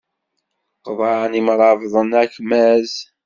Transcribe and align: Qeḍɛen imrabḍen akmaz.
Qeḍɛen 0.85 1.33
imrabḍen 1.39 2.11
akmaz. 2.23 2.91